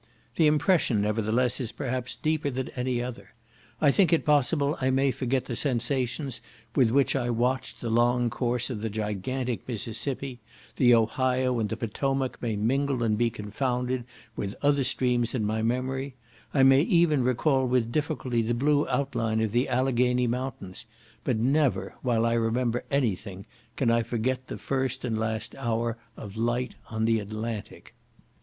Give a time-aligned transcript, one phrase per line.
[0.35, 3.29] The impression, nevertheless, is perhaps deeper than any other;
[3.79, 6.41] I think it possible I may forget the sensations
[6.75, 10.39] with which I watched the long course of the gigantic Mississippi;
[10.77, 14.03] the Ohio and the Potomac may mingle and be confounded
[14.35, 16.15] with other streams in my memory,
[16.51, 20.87] I may even recall with difficulty the blue outline of the Alleghany mountains,
[21.23, 23.45] but never, while I remember any thing,
[23.75, 27.93] can I forget the first and last hour of light on the Atlantic.